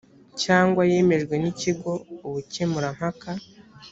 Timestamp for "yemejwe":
0.91-1.33